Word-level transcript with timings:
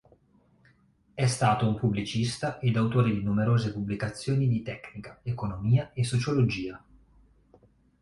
È 1.13 1.27
stato 1.27 1.67
un 1.67 1.75
pubblicista 1.75 2.57
ed 2.59 2.75
autore 2.75 3.11
di 3.11 3.21
numerose 3.21 3.71
pubblicazioni 3.71 4.47
di 4.47 4.63
Tecnica, 4.63 5.19
Economia 5.21 5.91
e 5.93 6.03
Sociologia. 6.03 6.83